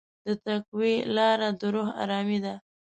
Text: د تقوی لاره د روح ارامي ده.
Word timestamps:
د 0.25 0.27
تقوی 0.45 0.93
لاره 1.15 1.49
د 1.59 1.61
روح 1.73 1.89
ارامي 2.03 2.39
ده. 2.43 2.53